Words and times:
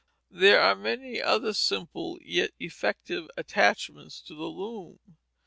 There 0.31 0.59
were 0.61 0.73
many 0.75 1.21
other 1.21 1.53
simple 1.53 2.17
yet 2.23 2.53
effective 2.59 3.27
attachments 3.37 4.19
to 4.21 4.33
the 4.33 4.45
loom. 4.45 4.97